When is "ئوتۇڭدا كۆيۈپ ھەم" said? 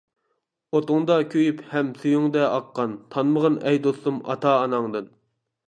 0.77-1.91